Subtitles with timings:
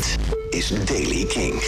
[0.00, 0.18] Dit
[0.50, 1.62] is Daily King.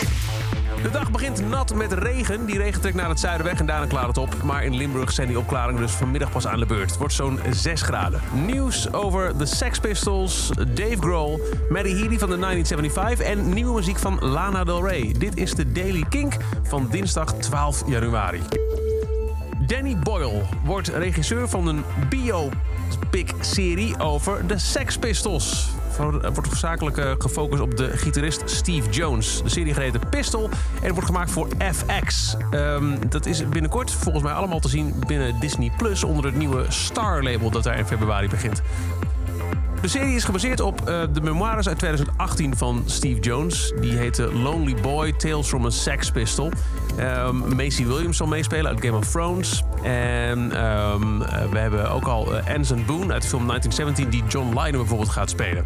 [0.82, 2.46] De dag begint nat met regen.
[2.46, 4.42] Die regen trekt naar het zuiden weg en daarna klaart het op.
[4.42, 6.90] Maar in Limburg zijn die opklaringen dus vanmiddag pas aan de beurt.
[6.90, 8.20] Het wordt zo'n 6 graden.
[8.46, 13.26] Nieuws over de Sex Pistols, Dave Grohl, Maddie Healy van de 1975...
[13.26, 15.14] en nieuwe muziek van Lana Del Rey.
[15.18, 18.40] Dit is de Daily Kink van dinsdag 12 januari.
[19.66, 25.70] Danny Boyle wordt regisseur van een biopic-serie over de Sex Pistols.
[25.98, 29.42] Er wordt zakelijk eh, gefocust op de gitarist Steve Jones.
[29.42, 30.50] De serie heet Pistol
[30.82, 32.36] en wordt gemaakt voor FX.
[32.50, 36.64] Ehm, dat is binnenkort volgens mij allemaal te zien binnen Disney Plus onder het nieuwe
[36.68, 38.62] Star-label dat daar in februari begint.
[39.82, 43.72] De serie is gebaseerd op uh, de memoires uit 2018 van Steve Jones.
[43.80, 46.50] Die heette Lonely Boy, Tales from a Sex Pistol.
[46.98, 49.62] Um, Macy Williams zal meespelen uit Game of Thrones.
[49.82, 51.18] En um,
[51.50, 54.10] we hebben ook al uh, Anson Boone uit de film 1917...
[54.10, 55.64] die John Lydon bijvoorbeeld gaat spelen.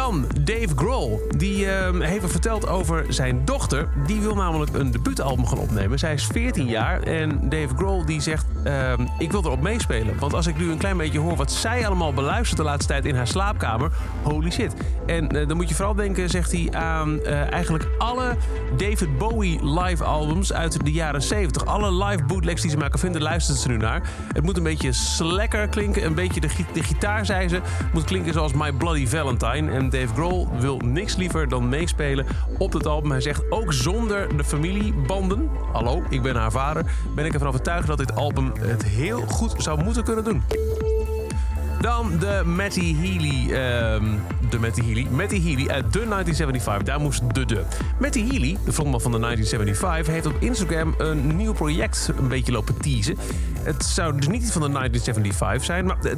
[0.00, 1.20] Dan Dave Grohl.
[1.36, 3.88] Die uh, heeft verteld over zijn dochter.
[4.06, 5.98] Die wil namelijk een debuutalbum gaan opnemen.
[5.98, 8.46] Zij is 14 jaar en Dave Grohl die zegt...
[8.64, 10.18] Uh, ik wil erop meespelen.
[10.18, 13.04] Want als ik nu een klein beetje hoor wat zij allemaal beluistert de laatste tijd
[13.04, 13.90] in haar slaapkamer...
[14.22, 14.74] Holy shit.
[15.06, 18.36] En uh, dan moet je vooral denken, zegt hij, aan uh, eigenlijk alle
[18.76, 21.64] David Bowie live albums uit de jaren 70.
[21.64, 24.02] Alle live bootlegs die ze maar kan vinden, luistert ze nu naar.
[24.32, 26.04] Het moet een beetje slekker klinken.
[26.04, 27.60] Een beetje de, de gitaar, zei ze,
[27.92, 29.70] moet klinken zoals My Bloody Valentine.
[29.70, 32.26] En Dave Grohl wil niks liever dan meespelen
[32.58, 33.10] op het album.
[33.10, 35.50] Hij zegt ook zonder de familiebanden.
[35.72, 36.84] Hallo, ik ben haar vader.
[37.14, 40.42] Ben ik ervan overtuigd dat dit album het heel goed zou moeten kunnen doen.
[41.80, 43.42] Dan de Matty Healy.
[43.42, 43.56] Uh,
[44.50, 45.06] de Matty Healy.
[45.10, 46.82] Matty Healy uit de 1975.
[46.82, 47.62] Daar moest de de.
[47.98, 52.52] Matty Healy, de frontman van de 1975, heeft op Instagram een nieuw project een beetje
[52.52, 53.16] lopen teasen.
[53.62, 56.12] Het zou dus niet van de 1975 zijn, maar uh,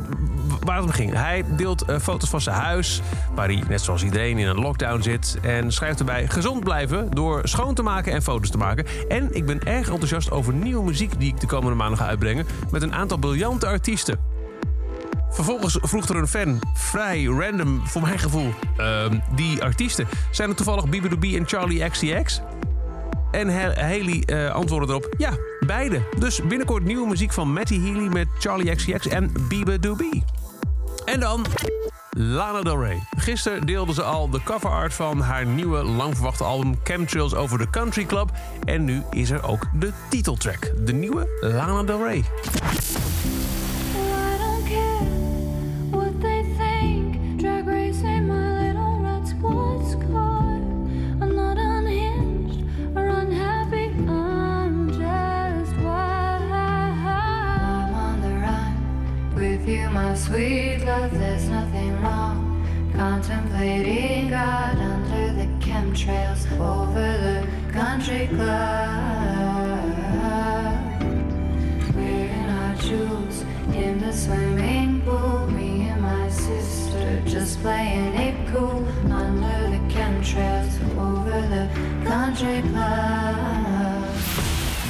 [0.60, 1.12] waar het begint.
[1.12, 3.00] Hij deelt uh, foto's van zijn huis,
[3.34, 5.38] waar hij net zoals iedereen in een lockdown zit.
[5.42, 8.86] En schrijft erbij gezond blijven door schoon te maken en foto's te maken.
[9.08, 12.46] En ik ben erg enthousiast over nieuwe muziek die ik de komende maanden ga uitbrengen.
[12.70, 14.31] Met een aantal briljante artiesten.
[15.32, 19.04] Vervolgens vroeg er een fan, vrij random voor mijn gevoel, uh,
[19.34, 20.08] die artiesten.
[20.30, 22.40] Zijn er toevallig Bibi en Charlie XCX?
[23.30, 25.30] En Haley uh, antwoordde erop, ja,
[25.66, 26.02] beide.
[26.18, 30.24] Dus binnenkort nieuwe muziek van Matty Healy met Charlie XCX en Biba Doobie.
[31.04, 31.46] En dan
[32.10, 33.02] Lana Del Rey.
[33.16, 37.70] Gisteren deelde ze al de cover art van haar nieuwe langverwachte album Chemtrails over the
[37.70, 38.30] Country Club.
[38.64, 42.24] En nu is er ook de titeltrack, de nieuwe Lana Del Rey.
[60.16, 62.48] Sweet love, there's nothing wrong.
[62.94, 69.82] Contemplating God under the chemtrails over the country club.
[71.94, 75.46] Wearing our jewels in the swimming pool.
[75.50, 81.68] Me and my sister just playing it cool under the chemtrails over the
[82.04, 84.04] country club.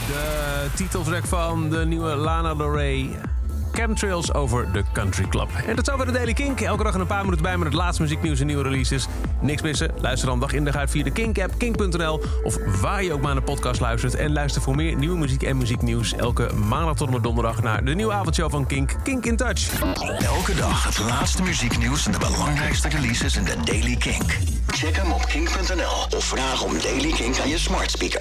[0.06, 3.31] De titeltrack van de nieuwe Lana Del Rey.
[3.72, 5.48] Chemtrails over de Country Club.
[5.66, 6.60] En dat zou weer de Daily Kink.
[6.60, 9.06] Elke dag een paar minuten bij met het laatste muzieknieuws en nieuwe releases.
[9.40, 9.90] Niks missen?
[10.00, 12.20] Luister dan dag in dag uit via de Kink-app, kink.nl...
[12.42, 14.14] of waar je ook maar naar de podcast luistert.
[14.14, 16.14] En luister voor meer nieuwe muziek en muzieknieuws...
[16.14, 19.80] elke maandag tot en met donderdag naar de nieuwe avondshow van Kink, Kink in Touch.
[20.18, 24.38] Elke dag het laatste muzieknieuws en de belangrijkste releases in de Daily Kink.
[24.66, 28.10] Check hem op kink.nl of vraag om Daily Kink aan je smart speaker.